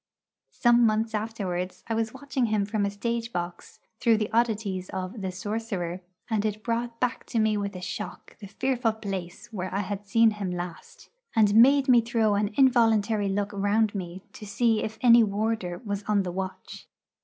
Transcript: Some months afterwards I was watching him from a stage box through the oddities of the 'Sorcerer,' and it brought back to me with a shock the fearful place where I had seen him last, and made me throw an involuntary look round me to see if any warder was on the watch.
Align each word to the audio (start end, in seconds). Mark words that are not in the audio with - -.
Some 0.49 0.83
months 0.87 1.13
afterwards 1.13 1.83
I 1.85 1.93
was 1.93 2.11
watching 2.11 2.47
him 2.47 2.65
from 2.65 2.87
a 2.87 2.89
stage 2.89 3.31
box 3.31 3.77
through 3.99 4.17
the 4.17 4.31
oddities 4.31 4.89
of 4.89 5.21
the 5.21 5.31
'Sorcerer,' 5.31 6.01
and 6.27 6.43
it 6.43 6.63
brought 6.63 6.99
back 6.99 7.23
to 7.27 7.37
me 7.37 7.55
with 7.55 7.75
a 7.75 7.81
shock 7.81 8.35
the 8.39 8.47
fearful 8.47 8.93
place 8.93 9.53
where 9.53 9.71
I 9.71 9.81
had 9.81 10.07
seen 10.07 10.31
him 10.31 10.49
last, 10.49 11.09
and 11.35 11.53
made 11.53 11.87
me 11.87 12.01
throw 12.01 12.33
an 12.33 12.51
involuntary 12.57 13.29
look 13.29 13.51
round 13.53 13.93
me 13.93 14.23
to 14.33 14.43
see 14.43 14.81
if 14.81 14.97
any 15.01 15.23
warder 15.23 15.77
was 15.85 16.01
on 16.07 16.23
the 16.23 16.31
watch. 16.31 16.87